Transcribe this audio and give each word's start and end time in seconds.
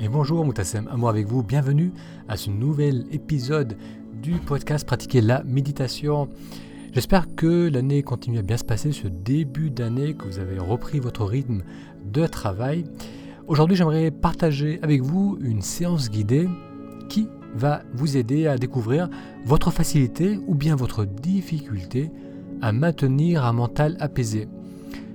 et 0.00 0.08
bonjour 0.08 0.44
Moutassem, 0.44 0.86
amour 0.88 1.08
avec 1.08 1.26
vous, 1.26 1.42
bienvenue 1.42 1.92
à 2.28 2.36
ce 2.36 2.50
nouvel 2.50 3.06
épisode 3.10 3.76
du 4.22 4.34
podcast 4.34 4.86
Pratiquer 4.86 5.20
la 5.20 5.42
méditation. 5.42 6.28
J'espère 6.92 7.34
que 7.34 7.68
l'année 7.68 8.04
continue 8.04 8.38
à 8.38 8.42
bien 8.42 8.56
se 8.56 8.64
passer, 8.64 8.92
ce 8.92 9.08
début 9.08 9.70
d'année, 9.70 10.14
que 10.14 10.24
vous 10.24 10.38
avez 10.38 10.58
repris 10.60 11.00
votre 11.00 11.24
rythme 11.24 11.62
de 12.04 12.26
travail. 12.26 12.84
Aujourd'hui 13.48 13.76
j'aimerais 13.76 14.12
partager 14.12 14.78
avec 14.82 15.02
vous 15.02 15.36
une 15.40 15.62
séance 15.62 16.10
guidée 16.10 16.48
qui 17.08 17.26
va 17.56 17.82
vous 17.92 18.16
aider 18.16 18.46
à 18.46 18.56
découvrir 18.56 19.08
votre 19.44 19.72
facilité 19.72 20.38
ou 20.46 20.54
bien 20.54 20.76
votre 20.76 21.06
difficulté 21.06 22.12
à 22.62 22.70
maintenir 22.70 23.44
un 23.44 23.52
mental 23.52 23.96
apaisé. 23.98 24.46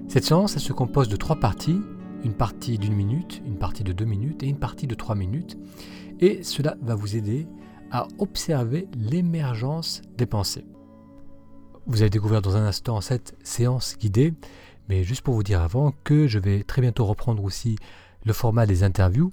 Cette 0.09 0.26
séance 0.26 0.58
se 0.58 0.73
compose 0.73 1.08
de 1.08 1.16
trois 1.16 1.38
parties 1.38 1.80
une 2.23 2.34
partie 2.34 2.77
d'une 2.77 2.95
minute, 2.95 3.41
une 3.45 3.58
partie 3.58 3.84
de 3.84 3.94
deux 3.94 4.05
minutes 4.05 4.44
et 4.44 4.48
une 4.48 4.59
partie 4.59 4.88
de 4.88 4.95
trois 4.95 5.16
minutes. 5.16 5.58
Et 6.20 6.44
cela 6.44 6.76
va 6.82 6.96
vous 6.96 7.16
aider 7.16 7.48
à 7.91 8.08
observer 8.18 8.88
l'émergence 8.96 10.02
des 10.18 10.26
pensées. 10.26 10.66
Vous 11.86 12.02
allez 12.02 12.09
découvrir 12.09 12.41
dans 12.41 12.55
un 12.55 12.66
instant 12.66 13.02
cette 13.02 13.36
séance 13.44 13.98
guidée, 13.98 14.34
mais 14.90 15.04
juste 15.04 15.22
pour 15.22 15.34
vous 15.34 15.44
dire 15.44 15.62
avant 15.62 15.94
que 16.04 16.27
je 16.27 16.40
vais 16.40 16.63
très 16.63 16.82
bientôt 16.82 17.05
reprendre 17.05 17.44
aussi 17.44 17.76
le 18.26 18.34
format 18.34 18.66
des 18.66 18.84
interviews. 18.84 19.32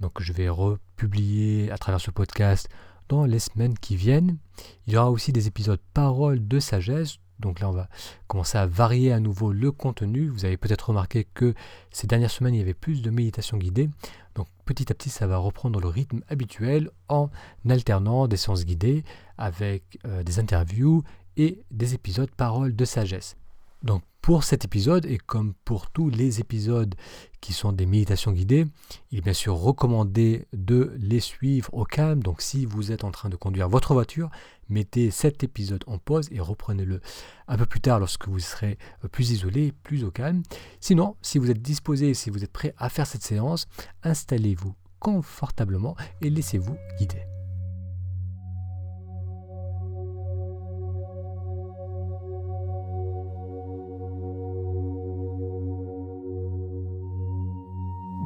Donc 0.00 0.20
je 0.20 0.32
vais 0.32 0.48
republier 0.48 1.70
à 1.70 1.78
travers 1.78 2.00
ce 2.00 2.10
podcast 2.10 2.68
dans 3.08 3.24
les 3.24 3.38
semaines 3.38 3.78
qui 3.78 3.94
viennent. 3.94 4.38
Il 4.86 4.94
y 4.94 4.96
aura 4.96 5.10
aussi 5.10 5.32
des 5.32 5.46
épisodes 5.46 5.80
paroles 5.92 6.46
de 6.48 6.58
sagesse 6.58 7.18
donc 7.42 7.60
là, 7.60 7.68
on 7.68 7.72
va 7.72 7.88
commencer 8.28 8.56
à 8.56 8.66
varier 8.66 9.12
à 9.12 9.20
nouveau 9.20 9.52
le 9.52 9.70
contenu. 9.72 10.28
Vous 10.28 10.46
avez 10.46 10.56
peut-être 10.56 10.88
remarqué 10.88 11.24
que 11.34 11.54
ces 11.90 12.06
dernières 12.06 12.30
semaines, 12.30 12.54
il 12.54 12.58
y 12.58 12.62
avait 12.62 12.72
plus 12.72 13.02
de 13.02 13.10
méditation 13.10 13.58
guidée. 13.58 13.90
Donc 14.34 14.46
petit 14.64 14.90
à 14.90 14.94
petit, 14.94 15.10
ça 15.10 15.26
va 15.26 15.36
reprendre 15.36 15.80
le 15.80 15.88
rythme 15.88 16.22
habituel 16.28 16.90
en 17.08 17.28
alternant 17.68 18.28
des 18.28 18.38
séances 18.38 18.64
guidées 18.64 19.04
avec 19.36 19.98
euh, 20.06 20.22
des 20.22 20.38
interviews 20.38 21.02
et 21.36 21.62
des 21.70 21.94
épisodes 21.94 22.30
paroles 22.30 22.74
de 22.74 22.84
sagesse. 22.84 23.36
Donc 23.82 24.02
pour 24.22 24.44
cet 24.44 24.64
épisode, 24.64 25.04
et 25.04 25.18
comme 25.18 25.52
pour 25.64 25.90
tous 25.90 26.08
les 26.08 26.38
épisodes 26.38 26.94
qui 27.40 27.52
sont 27.52 27.72
des 27.72 27.86
méditations 27.86 28.30
guidées, 28.30 28.66
il 29.10 29.18
est 29.18 29.22
bien 29.22 29.32
sûr 29.32 29.56
recommandé 29.56 30.46
de 30.52 30.94
les 30.96 31.18
suivre 31.18 31.68
au 31.74 31.84
calme. 31.84 32.22
Donc 32.22 32.40
si 32.40 32.64
vous 32.64 32.92
êtes 32.92 33.02
en 33.02 33.10
train 33.10 33.28
de 33.28 33.36
conduire 33.36 33.68
votre 33.68 33.94
voiture, 33.94 34.30
mettez 34.68 35.10
cet 35.10 35.42
épisode 35.42 35.82
en 35.88 35.98
pause 35.98 36.28
et 36.30 36.38
reprenez-le 36.38 37.00
un 37.48 37.56
peu 37.56 37.66
plus 37.66 37.80
tard 37.80 37.98
lorsque 37.98 38.28
vous 38.28 38.38
serez 38.38 38.78
plus 39.10 39.32
isolé, 39.32 39.72
plus 39.82 40.04
au 40.04 40.12
calme. 40.12 40.42
Sinon, 40.80 41.16
si 41.20 41.38
vous 41.38 41.50
êtes 41.50 41.60
disposé, 41.60 42.14
si 42.14 42.30
vous 42.30 42.44
êtes 42.44 42.52
prêt 42.52 42.74
à 42.78 42.88
faire 42.88 43.08
cette 43.08 43.24
séance, 43.24 43.66
installez-vous 44.04 44.74
confortablement 45.00 45.96
et 46.20 46.30
laissez-vous 46.30 46.76
guider. 46.96 47.31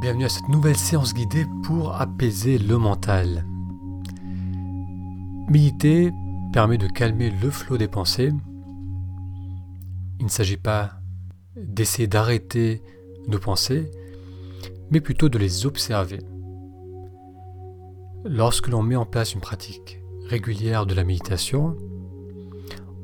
Bienvenue 0.06 0.26
à 0.26 0.28
cette 0.28 0.48
nouvelle 0.48 0.76
séance 0.76 1.14
guidée 1.14 1.46
pour 1.64 2.00
apaiser 2.00 2.58
le 2.58 2.78
mental. 2.78 3.44
Méditer 5.48 6.12
permet 6.52 6.78
de 6.78 6.86
calmer 6.86 7.28
le 7.42 7.50
flot 7.50 7.76
des 7.76 7.88
pensées. 7.88 8.32
Il 10.20 10.26
ne 10.26 10.30
s'agit 10.30 10.58
pas 10.58 10.92
d'essayer 11.56 12.06
d'arrêter 12.06 12.84
nos 13.26 13.40
pensées, 13.40 13.90
mais 14.92 15.00
plutôt 15.00 15.28
de 15.28 15.38
les 15.38 15.66
observer. 15.66 16.20
Lorsque 18.24 18.68
l'on 18.68 18.84
met 18.84 18.94
en 18.94 19.06
place 19.06 19.34
une 19.34 19.40
pratique 19.40 20.00
régulière 20.28 20.86
de 20.86 20.94
la 20.94 21.02
méditation, 21.02 21.76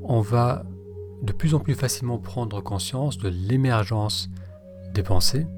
on 0.04 0.20
va 0.20 0.64
de 1.20 1.32
plus 1.32 1.56
en 1.56 1.58
plus 1.58 1.74
facilement 1.74 2.18
prendre 2.18 2.60
conscience 2.60 3.18
de 3.18 3.28
l'émergence 3.28 4.30
des 4.94 5.02
pensées 5.02 5.48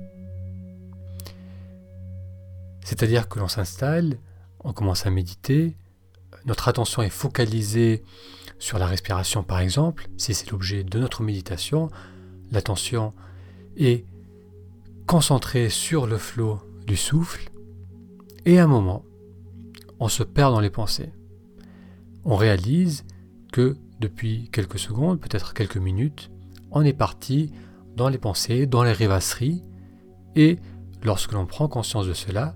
c'est-à-dire 2.94 3.28
que 3.28 3.41
l'on 3.41 3.49
s'installe, 3.49 4.19
on 4.60 4.72
commence 4.72 5.05
à 5.05 5.10
méditer, 5.10 5.77
notre 6.47 6.69
attention 6.69 7.03
est 7.03 7.10
focalisée 7.10 8.05
sur 8.60 8.78
la 8.78 8.87
respiration 8.87 9.43
par 9.43 9.59
exemple, 9.59 10.06
si 10.16 10.32
c'est 10.32 10.53
l'objet 10.53 10.84
de 10.84 11.00
notre 11.00 11.25
méditation, 11.25 11.91
l'attention 12.53 13.12
est 13.77 14.05
concentrée 15.09 15.71
sur 15.71 16.06
le 16.06 16.19
flot 16.19 16.60
du 16.87 16.97
souffle, 16.97 17.50
et 18.44 18.60
à 18.60 18.65
un 18.65 18.69
moment, 18.69 19.05
on 19.99 20.06
se 20.06 20.22
perd 20.22 20.53
dans 20.53 20.61
les 20.61 20.71
pensées. 20.71 21.12
On 22.25 22.37
réalise 22.37 23.05
que 23.50 23.76
depuis 23.99 24.50
quelques 24.53 24.78
secondes, 24.78 25.21
peut-être 25.21 25.53
quelques 25.53 25.78
minutes, 25.78 26.31
on 26.71 26.82
est 26.82 26.93
parti 26.93 27.50
dans 27.97 28.09
les 28.09 28.19
pensées, 28.19 28.66
dans 28.66 28.84
les 28.84 28.93
rêvasseries, 28.93 29.65
et 30.37 30.61
lorsque 31.03 31.32
l'on 31.32 31.44
prend 31.44 31.66
conscience 31.66 32.06
de 32.06 32.15
cela, 32.15 32.55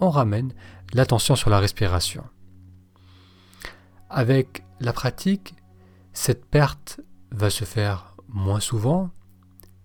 on 0.00 0.10
ramène 0.10 0.52
l'attention 0.92 1.36
sur 1.36 1.50
la 1.50 1.60
respiration. 1.60 2.24
Avec 4.08 4.64
la 4.80 4.92
pratique, 4.92 5.54
cette 6.12 6.44
perte 6.44 7.00
va 7.30 7.50
se 7.50 7.64
faire 7.64 8.16
moins 8.28 8.60
souvent 8.60 9.10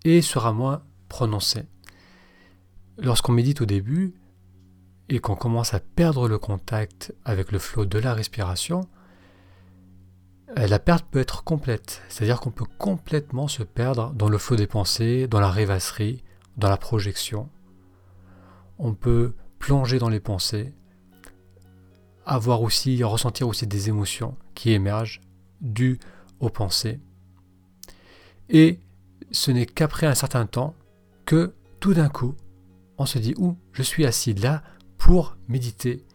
et 0.03 0.21
sera 0.21 0.51
moins 0.51 0.83
prononcée. 1.09 1.65
Lorsqu'on 2.97 3.33
médite 3.33 3.61
au 3.61 3.65
début 3.65 4.15
et 5.09 5.19
qu'on 5.19 5.35
commence 5.35 5.73
à 5.73 5.79
perdre 5.79 6.27
le 6.27 6.39
contact 6.39 7.13
avec 7.23 7.51
le 7.51 7.59
flot 7.59 7.85
de 7.85 7.99
la 7.99 8.13
respiration, 8.13 8.81
euh, 10.57 10.67
la 10.67 10.79
perte 10.79 11.05
peut 11.09 11.19
être 11.19 11.43
complète, 11.43 12.01
c'est-à-dire 12.07 12.39
qu'on 12.39 12.51
peut 12.51 12.65
complètement 12.77 13.47
se 13.47 13.63
perdre 13.63 14.13
dans 14.13 14.29
le 14.29 14.37
flot 14.37 14.55
des 14.55 14.67
pensées, 14.67 15.27
dans 15.27 15.39
la 15.39 15.49
rêvasserie, 15.49 16.23
dans 16.57 16.69
la 16.69 16.77
projection. 16.77 17.49
On 18.79 18.93
peut 18.93 19.33
plonger 19.65 19.97
dans 19.97 20.09
les 20.09 20.19
pensées, 20.19 20.75
avoir 22.23 22.61
aussi, 22.61 23.03
ressentir 23.03 23.47
aussi 23.47 23.65
des 23.65 23.89
émotions 23.89 24.37
qui 24.53 24.73
émergent 24.73 25.21
dues 25.59 25.97
aux 26.39 26.51
pensées. 26.51 26.99
Et 28.47 28.79
ce 29.31 29.49
n'est 29.49 29.65
qu'après 29.65 30.05
un 30.05 30.13
certain 30.13 30.45
temps 30.45 30.75
que 31.25 31.55
tout 31.79 31.95
d'un 31.95 32.09
coup, 32.09 32.35
on 32.99 33.07
se 33.07 33.17
dit, 33.17 33.33
où 33.39 33.57
je 33.71 33.81
suis 33.81 34.05
assis 34.05 34.35
là 34.35 34.61
pour 34.99 35.35
méditer. 35.47 36.05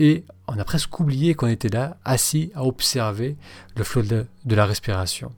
Et 0.00 0.24
on 0.48 0.58
a 0.58 0.64
presque 0.64 0.98
oublié 0.98 1.34
qu'on 1.34 1.46
était 1.46 1.68
là, 1.68 1.96
assis 2.04 2.50
à 2.56 2.64
observer 2.64 3.36
le 3.76 3.84
flot 3.84 4.02
de, 4.02 4.26
de 4.46 4.54
la 4.56 4.66
respiration. 4.66 5.30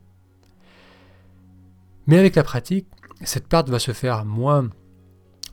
Mais 2.06 2.16
avec 2.16 2.34
la 2.34 2.44
pratique, 2.44 2.87
cette 3.20 3.47
perte 3.47 3.69
va 3.69 3.78
se 3.78 3.92
faire 3.92 4.25
moins 4.25 4.70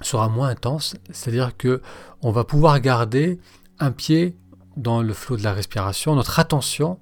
sera 0.01 0.29
moins 0.29 0.49
intense, 0.49 0.95
c'est-à-dire 1.11 1.55
que 1.57 1.81
on 2.21 2.31
va 2.31 2.43
pouvoir 2.43 2.79
garder 2.79 3.39
un 3.79 3.91
pied 3.91 4.37
dans 4.75 5.01
le 5.01 5.13
flot 5.13 5.37
de 5.37 5.43
la 5.43 5.53
respiration, 5.53 6.15
notre 6.15 6.39
attention 6.39 6.99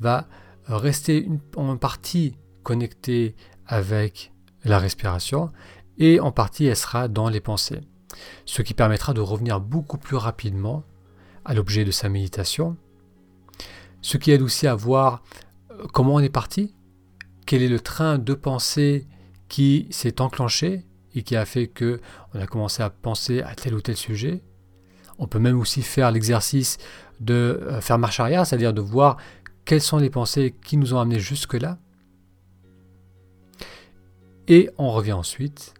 va 0.00 0.26
rester 0.66 1.28
en 1.56 1.76
partie 1.76 2.36
connectée 2.62 3.34
avec 3.66 4.32
la 4.64 4.78
respiration 4.78 5.50
et 5.98 6.20
en 6.20 6.32
partie 6.32 6.66
elle 6.66 6.76
sera 6.76 7.08
dans 7.08 7.28
les 7.28 7.40
pensées, 7.40 7.80
ce 8.44 8.62
qui 8.62 8.74
permettra 8.74 9.14
de 9.14 9.20
revenir 9.20 9.60
beaucoup 9.60 9.98
plus 9.98 10.16
rapidement 10.16 10.84
à 11.44 11.54
l'objet 11.54 11.84
de 11.84 11.90
sa 11.90 12.08
méditation, 12.08 12.76
ce 14.02 14.18
qui 14.18 14.30
aide 14.32 14.42
aussi 14.42 14.66
à 14.66 14.74
voir 14.74 15.22
euh, 15.70 15.86
comment 15.92 16.14
on 16.14 16.20
est 16.20 16.28
parti, 16.28 16.74
quel 17.46 17.62
est 17.62 17.68
le 17.68 17.80
train 17.80 18.18
de 18.18 18.34
pensée 18.34 19.06
qui 19.48 19.86
s'est 19.90 20.20
enclenché 20.20 20.84
et 21.16 21.22
qui 21.22 21.34
a 21.34 21.44
fait 21.44 21.66
que 21.66 22.00
on 22.34 22.40
a 22.40 22.46
commencé 22.46 22.82
à 22.82 22.90
penser 22.90 23.40
à 23.40 23.54
tel 23.54 23.74
ou 23.74 23.80
tel 23.80 23.96
sujet. 23.96 24.42
On 25.18 25.26
peut 25.26 25.38
même 25.38 25.58
aussi 25.58 25.82
faire 25.82 26.12
l'exercice 26.12 26.76
de 27.20 27.58
euh, 27.62 27.80
faire 27.80 27.98
marche 27.98 28.20
arrière, 28.20 28.46
c'est-à-dire 28.46 28.74
de 28.74 28.82
voir 28.82 29.16
quelles 29.64 29.80
sont 29.80 29.96
les 29.96 30.10
pensées 30.10 30.54
qui 30.62 30.76
nous 30.76 30.92
ont 30.94 31.00
amenés 31.00 31.18
jusque-là. 31.18 31.78
Et 34.46 34.70
on 34.76 34.92
revient 34.92 35.14
ensuite 35.14 35.74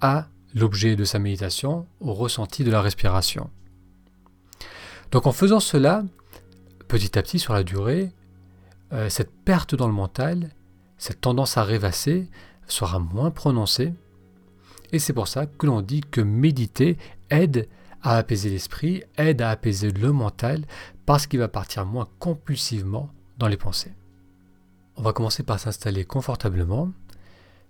à 0.00 0.28
l'objet 0.54 0.94
de 0.94 1.04
sa 1.04 1.18
méditation, 1.18 1.86
au 1.98 2.12
ressenti 2.12 2.62
de 2.62 2.70
la 2.70 2.80
respiration. 2.80 3.50
Donc 5.10 5.26
en 5.26 5.32
faisant 5.32 5.60
cela, 5.60 6.04
petit 6.86 7.18
à 7.18 7.22
petit 7.22 7.38
sur 7.38 7.54
la 7.54 7.64
durée, 7.64 8.12
euh, 8.92 9.08
cette 9.08 9.32
perte 9.32 9.74
dans 9.74 9.88
le 9.88 9.94
mental, 9.94 10.50
cette 10.98 11.22
tendance 11.22 11.56
à 11.56 11.64
rêvasser 11.64 12.28
sera 12.68 12.98
moins 12.98 13.30
prononcée 13.30 13.94
et 14.94 15.00
c'est 15.00 15.12
pour 15.12 15.26
ça 15.26 15.46
que 15.46 15.66
l'on 15.66 15.82
dit 15.82 16.02
que 16.02 16.20
méditer 16.20 16.98
aide 17.28 17.68
à 18.00 18.16
apaiser 18.16 18.48
l'esprit, 18.48 19.02
aide 19.18 19.42
à 19.42 19.50
apaiser 19.50 19.90
le 19.90 20.12
mental, 20.12 20.64
parce 21.04 21.26
qu'il 21.26 21.40
va 21.40 21.48
partir 21.48 21.84
moins 21.84 22.06
compulsivement 22.20 23.10
dans 23.36 23.48
les 23.48 23.56
pensées. 23.56 23.92
On 24.94 25.02
va 25.02 25.12
commencer 25.12 25.42
par 25.42 25.58
s'installer 25.58 26.04
confortablement. 26.04 26.92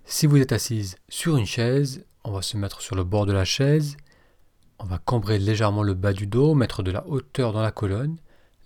Si 0.03 0.27
vous 0.27 0.37
êtes 0.37 0.51
assise 0.51 0.97
sur 1.09 1.35
une 1.37 1.47
chaise, 1.47 2.05
on 2.23 2.31
va 2.31 2.43
se 2.43 2.57
mettre 2.57 2.81
sur 2.81 2.95
le 2.95 3.03
bord 3.03 3.25
de 3.25 3.33
la 3.33 3.43
chaise, 3.43 3.97
On 4.77 4.85
va 4.85 4.99
cambrer 4.99 5.39
légèrement 5.39 5.81
le 5.81 5.95
bas 5.95 6.13
du 6.13 6.27
dos, 6.27 6.53
mettre 6.53 6.83
de 6.83 6.91
la 6.91 7.07
hauteur 7.07 7.53
dans 7.53 7.61
la 7.61 7.71
colonne. 7.71 8.17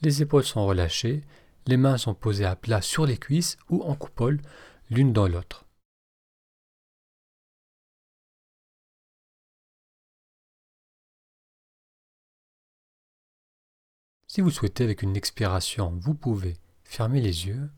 Les 0.01 0.21
épaules 0.21 0.44
sont 0.44 0.65
relâchées. 0.65 1.21
Les 1.65 1.77
mains 1.77 1.97
sont 1.97 2.15
posées 2.15 2.45
à 2.45 2.57
plat 2.57 2.81
sur 2.81 3.06
les 3.06 3.17
cuisses 3.17 3.57
ou 3.69 3.83
en 3.83 3.95
coupole, 3.95 4.41
l'une 4.89 5.13
dans 5.13 5.29
l'autre. 5.29 5.69
Si 14.31 14.42
vous 14.42 14.52
souhaitez 14.52 14.84
avec 14.84 15.02
une 15.02 15.16
expiration, 15.18 15.92
vous 16.00 16.14
pouvez 16.14 16.56
fermer 16.84 17.20
les 17.20 17.48
yeux. 17.48 17.72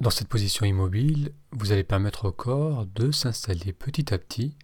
Dans 0.00 0.10
cette 0.10 0.26
position 0.26 0.66
immobile, 0.66 1.32
vous 1.52 1.70
allez 1.70 1.84
permettre 1.84 2.24
au 2.26 2.32
corps 2.32 2.86
de 2.86 3.12
s'installer 3.12 3.72
petit 3.72 4.12
à 4.12 4.18
petit 4.18 4.56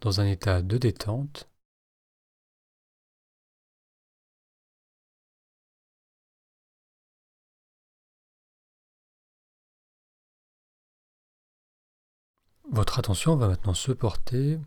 dans 0.00 0.20
un 0.20 0.26
état 0.26 0.60
de 0.60 0.76
détente. 0.76 1.48
Votre 12.70 12.98
attention 12.98 13.36
va 13.36 13.46
maintenant 13.46 13.74
se 13.74 13.92
porter 13.92 14.58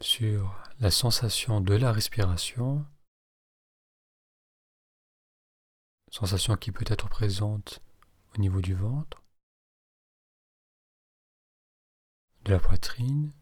sur 0.00 0.62
la 0.80 0.90
sensation 0.90 1.60
de 1.60 1.74
la 1.74 1.92
respiration, 1.92 2.86
sensation 6.10 6.56
qui 6.56 6.72
peut 6.72 6.84
être 6.88 7.08
présente 7.08 7.82
au 8.34 8.38
niveau 8.38 8.60
du 8.60 8.74
ventre, 8.74 9.22
de 12.44 12.52
la 12.52 12.60
poitrine 12.60 13.32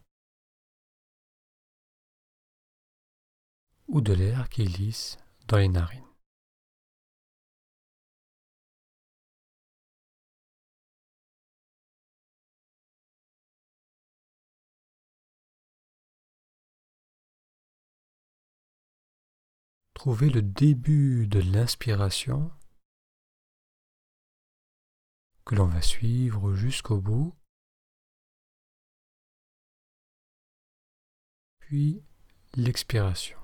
ou 3.87 4.01
de 4.01 4.13
l'air 4.13 4.49
qui 4.49 4.65
glisse 4.65 5.17
dans 5.47 5.57
les 5.57 5.69
narines. 5.69 6.08
Trouvez 19.99 20.29
le 20.29 20.41
début 20.41 21.27
de 21.27 21.41
l'inspiration 21.41 22.49
que 25.45 25.55
l'on 25.55 25.65
va 25.65 25.81
suivre 25.81 26.53
jusqu'au 26.53 27.01
bout. 27.01 27.35
Puis 31.59 32.01
l'expiration. 32.55 33.37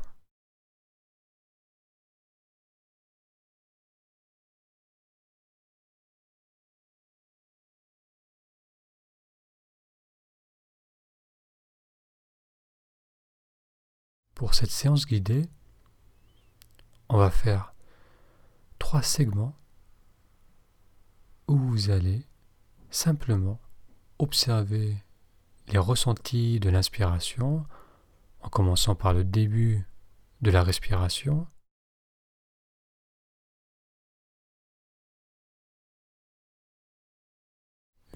Pour 14.36 14.54
cette 14.54 14.72
séance 14.72 15.06
guidée, 15.06 15.50
on 17.16 17.18
va 17.18 17.32
faire 17.32 17.74
trois 18.78 19.02
segments 19.02 19.56
où 21.48 21.58
vous 21.58 21.90
allez 21.90 22.28
simplement 22.90 23.58
observer 24.20 24.98
les 25.70 25.78
ressentis 25.78 26.60
de 26.60 26.70
l'inspiration 26.70 27.66
en 28.42 28.50
commençant 28.50 28.96
par 28.96 29.14
le 29.14 29.24
début 29.24 29.88
de 30.42 30.52
la 30.52 30.62
respiration. 30.62 31.48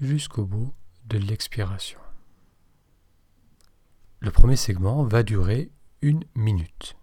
jusqu'au 0.00 0.44
bout 0.44 0.74
de 1.06 1.18
l'expiration. 1.18 2.00
Le 4.20 4.30
premier 4.30 4.56
segment 4.56 5.04
va 5.04 5.22
durer 5.22 5.70
une 6.00 6.24
minute. 6.34 6.99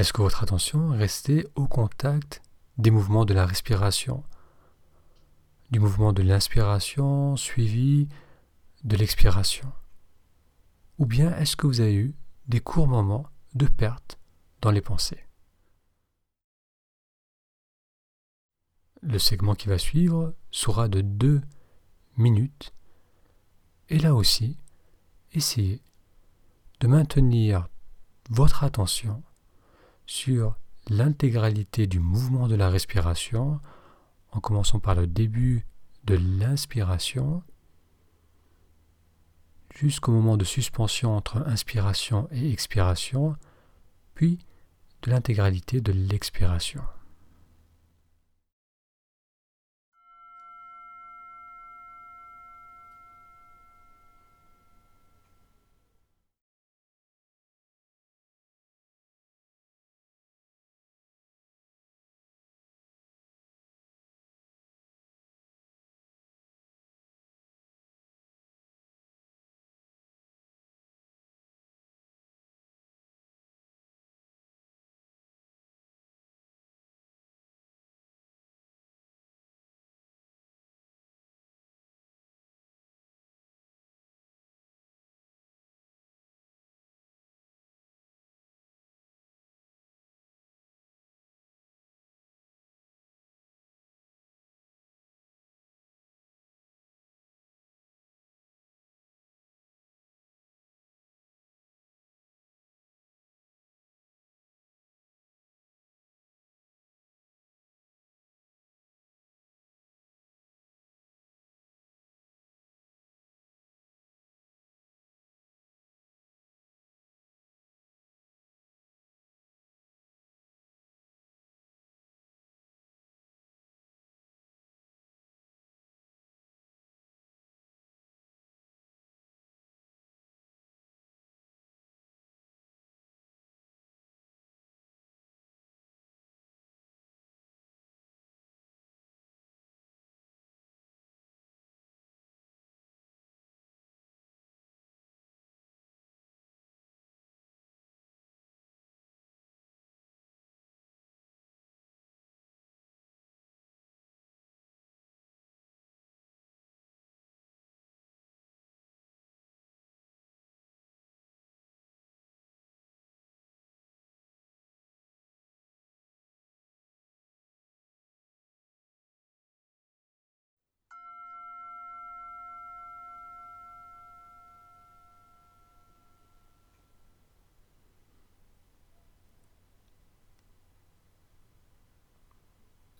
Est-ce 0.00 0.14
que 0.14 0.22
votre 0.22 0.42
attention 0.42 0.94
est 0.94 0.96
restée 0.96 1.46
au 1.56 1.66
contact 1.66 2.40
des 2.78 2.90
mouvements 2.90 3.26
de 3.26 3.34
la 3.34 3.44
respiration? 3.44 4.24
Du 5.70 5.78
mouvement 5.78 6.14
de 6.14 6.22
l'inspiration 6.22 7.36
suivi 7.36 8.08
de 8.82 8.96
l'expiration? 8.96 9.70
Ou 10.96 11.04
bien 11.04 11.36
est-ce 11.36 11.54
que 11.54 11.66
vous 11.66 11.82
avez 11.82 11.94
eu 11.94 12.14
des 12.46 12.60
courts 12.60 12.88
moments 12.88 13.26
de 13.52 13.66
perte 13.66 14.18
dans 14.62 14.70
les 14.70 14.80
pensées? 14.80 15.22
Le 19.02 19.18
segment 19.18 19.54
qui 19.54 19.68
va 19.68 19.76
suivre 19.76 20.34
sera 20.50 20.88
de 20.88 21.02
deux 21.02 21.42
minutes. 22.16 22.72
Et 23.90 23.98
là 23.98 24.14
aussi, 24.14 24.56
essayez 25.32 25.82
de 26.80 26.86
maintenir 26.86 27.68
votre 28.30 28.64
attention 28.64 29.22
sur 30.10 30.56
l'intégralité 30.88 31.86
du 31.86 32.00
mouvement 32.00 32.48
de 32.48 32.56
la 32.56 32.68
respiration, 32.68 33.60
en 34.32 34.40
commençant 34.40 34.80
par 34.80 34.96
le 34.96 35.06
début 35.06 35.64
de 36.02 36.16
l'inspiration 36.16 37.44
jusqu'au 39.72 40.10
moment 40.10 40.36
de 40.36 40.44
suspension 40.44 41.16
entre 41.16 41.46
inspiration 41.46 42.28
et 42.32 42.50
expiration, 42.50 43.36
puis 44.16 44.40
de 45.02 45.12
l'intégralité 45.12 45.80
de 45.80 45.92
l'expiration. 45.92 46.82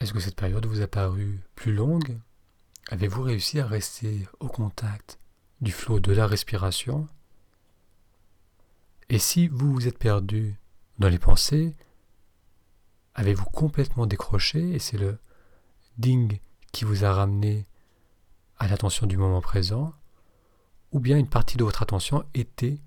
Est-ce 0.00 0.14
que 0.14 0.20
cette 0.20 0.36
période 0.36 0.64
vous 0.64 0.80
a 0.80 0.86
paru 0.86 1.40
plus 1.54 1.74
longue? 1.74 2.18
Avez-vous 2.88 3.20
réussi 3.22 3.60
à 3.60 3.66
rester 3.66 4.26
au 4.40 4.48
contact 4.48 5.18
du 5.60 5.72
flot 5.72 6.00
de 6.00 6.12
la 6.12 6.26
respiration? 6.26 7.06
Et 9.10 9.18
si 9.18 9.46
vous 9.48 9.74
vous 9.74 9.88
êtes 9.88 9.98
perdu 9.98 10.58
dans 10.98 11.10
les 11.10 11.18
pensées, 11.18 11.76
avez-vous 13.14 13.44
complètement 13.44 14.06
décroché 14.06 14.70
et 14.70 14.78
c'est 14.78 14.96
le 14.96 15.18
ding 15.98 16.40
qui 16.72 16.86
vous 16.86 17.04
a 17.04 17.12
ramené 17.12 17.66
à 18.56 18.68
l'attention 18.68 19.06
du 19.06 19.18
moment 19.18 19.42
présent? 19.42 19.92
Ou 20.92 21.00
bien 21.00 21.18
une 21.18 21.28
partie 21.28 21.58
de 21.58 21.64
votre 21.64 21.82
attention 21.82 22.24
était 22.32 22.80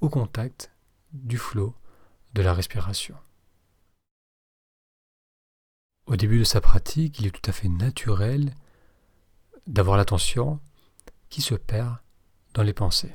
au 0.00 0.08
contact 0.08 0.70
du 1.12 1.38
flot 1.38 1.74
de 2.34 2.42
la 2.42 2.54
respiration? 2.54 3.16
Au 6.08 6.16
début 6.16 6.38
de 6.38 6.44
sa 6.44 6.62
pratique, 6.62 7.20
il 7.20 7.26
est 7.26 7.30
tout 7.30 7.50
à 7.50 7.52
fait 7.52 7.68
naturel 7.68 8.54
d'avoir 9.66 9.98
l'attention 9.98 10.58
qui 11.28 11.42
se 11.42 11.54
perd 11.54 11.98
dans 12.54 12.62
les 12.62 12.72
pensées. 12.72 13.14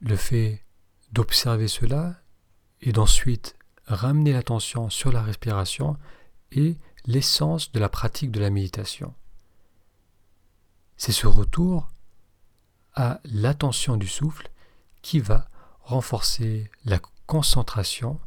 Le 0.00 0.16
fait 0.16 0.64
d'observer 1.12 1.68
cela 1.68 2.16
et 2.80 2.90
d'ensuite 2.90 3.56
ramener 3.86 4.32
l'attention 4.32 4.90
sur 4.90 5.12
la 5.12 5.22
respiration 5.22 5.96
est 6.50 6.76
l'essence 7.06 7.70
de 7.70 7.78
la 7.78 7.88
pratique 7.88 8.32
de 8.32 8.40
la 8.40 8.50
méditation. 8.50 9.14
C'est 10.96 11.12
ce 11.12 11.28
retour 11.28 11.88
à 12.94 13.20
l'attention 13.22 13.96
du 13.96 14.08
souffle 14.08 14.50
qui 15.02 15.20
va 15.20 15.46
renforcer 15.82 16.68
la 16.84 16.98
concentration 17.28 18.18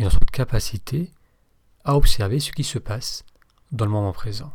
et 0.00 0.02
notre 0.02 0.24
capacité 0.24 1.12
à 1.84 1.94
observer 1.94 2.40
ce 2.40 2.52
qui 2.52 2.64
se 2.64 2.78
passe 2.78 3.22
dans 3.70 3.84
le 3.84 3.90
moment 3.90 4.12
présent. 4.12 4.52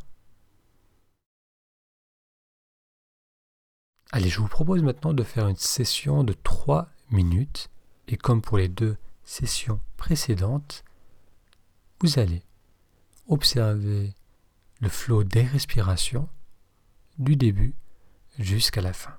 Allez, 4.11 4.29
je 4.29 4.39
vous 4.39 4.47
propose 4.47 4.81
maintenant 4.81 5.13
de 5.13 5.23
faire 5.23 5.47
une 5.47 5.55
session 5.55 6.23
de 6.23 6.33
3 6.33 6.89
minutes 7.11 7.69
et 8.07 8.17
comme 8.17 8.41
pour 8.41 8.57
les 8.57 8.69
deux 8.69 8.97
sessions 9.23 9.79
précédentes, 9.97 10.83
vous 11.99 12.17
allez 12.17 12.41
observer 13.27 14.15
le 14.81 14.89
flot 14.89 15.23
des 15.23 15.43
respirations 15.43 16.27
du 17.19 17.35
début 17.35 17.75
jusqu'à 18.39 18.81
la 18.81 18.93
fin. 18.93 19.15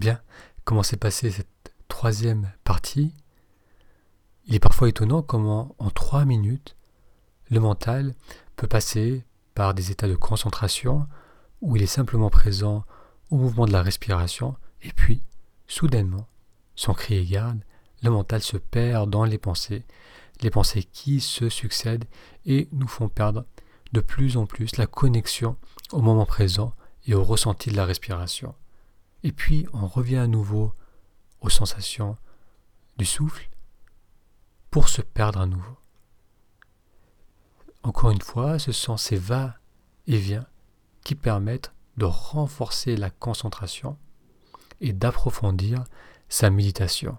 Bien, 0.00 0.18
comment 0.64 0.82
s'est 0.82 0.96
passée 0.96 1.30
cette 1.30 1.74
troisième 1.88 2.50
partie? 2.64 3.12
Il 4.46 4.54
est 4.54 4.58
parfois 4.58 4.88
étonnant 4.88 5.20
comment 5.20 5.74
en 5.78 5.90
trois 5.90 6.24
minutes, 6.24 6.74
le 7.50 7.60
mental 7.60 8.14
peut 8.56 8.66
passer 8.66 9.26
par 9.54 9.74
des 9.74 9.90
états 9.90 10.08
de 10.08 10.14
concentration 10.14 11.06
où 11.60 11.76
il 11.76 11.82
est 11.82 11.86
simplement 11.86 12.30
présent 12.30 12.86
au 13.28 13.36
mouvement 13.36 13.66
de 13.66 13.72
la 13.72 13.82
respiration 13.82 14.56
et 14.80 14.90
puis, 14.90 15.22
soudainement, 15.66 16.26
sans 16.76 16.94
crier 16.94 17.26
garde, 17.26 17.60
le 18.02 18.08
mental 18.08 18.40
se 18.40 18.56
perd 18.56 19.10
dans 19.10 19.24
les 19.24 19.36
pensées, 19.36 19.84
les 20.40 20.48
pensées 20.48 20.84
qui 20.84 21.20
se 21.20 21.50
succèdent 21.50 22.06
et 22.46 22.68
nous 22.72 22.88
font 22.88 23.10
perdre 23.10 23.44
de 23.92 24.00
plus 24.00 24.38
en 24.38 24.46
plus 24.46 24.78
la 24.78 24.86
connexion 24.86 25.56
au 25.92 26.00
moment 26.00 26.24
présent 26.24 26.72
et 27.06 27.12
au 27.12 27.22
ressenti 27.22 27.70
de 27.70 27.76
la 27.76 27.84
respiration. 27.84 28.54
Et 29.22 29.32
puis 29.32 29.66
on 29.72 29.86
revient 29.86 30.16
à 30.16 30.26
nouveau 30.26 30.72
aux 31.40 31.50
sensations 31.50 32.16
du 32.96 33.04
souffle 33.04 33.48
pour 34.70 34.88
se 34.88 35.02
perdre 35.02 35.40
à 35.40 35.46
nouveau. 35.46 35.76
Encore 37.82 38.10
une 38.10 38.20
fois, 38.20 38.58
ce 38.58 38.72
sont 38.72 38.96
ces 38.96 39.16
va 39.16 39.56
et 40.06 40.18
vient 40.18 40.46
qui 41.02 41.14
permettent 41.14 41.72
de 41.96 42.04
renforcer 42.04 42.96
la 42.96 43.10
concentration 43.10 43.96
et 44.80 44.92
d'approfondir 44.92 45.84
sa 46.28 46.50
méditation. 46.50 47.18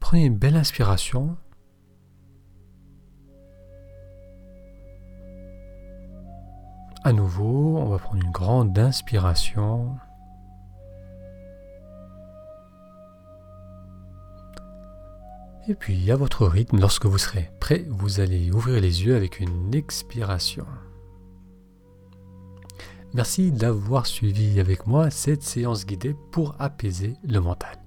Prenez 0.00 0.26
une 0.26 0.36
belle 0.36 0.56
inspiration. 0.56 1.36
À 7.04 7.12
nouveau, 7.12 7.78
on 7.78 7.86
va 7.86 7.98
prendre 7.98 8.22
une 8.22 8.30
grande 8.30 8.78
inspiration. 8.78 9.96
Et 15.68 15.74
puis, 15.74 16.10
à 16.12 16.16
votre 16.16 16.46
rythme, 16.46 16.78
lorsque 16.78 17.06
vous 17.06 17.18
serez 17.18 17.50
prêt, 17.58 17.84
vous 17.88 18.20
allez 18.20 18.52
ouvrir 18.52 18.80
les 18.80 19.04
yeux 19.04 19.16
avec 19.16 19.40
une 19.40 19.74
expiration. 19.74 20.66
Merci 23.14 23.50
d'avoir 23.50 24.06
suivi 24.06 24.60
avec 24.60 24.86
moi 24.86 25.10
cette 25.10 25.42
séance 25.42 25.84
guidée 25.84 26.16
pour 26.30 26.54
apaiser 26.60 27.14
le 27.24 27.40
mental. 27.40 27.81